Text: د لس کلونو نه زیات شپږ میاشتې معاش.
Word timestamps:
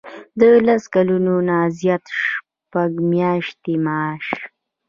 د 0.39 0.41
لس 0.67 0.83
کلونو 0.95 1.33
نه 1.49 1.57
زیات 1.79 2.03
شپږ 2.19 2.91
میاشتې 3.11 3.73
معاش. 3.85 4.25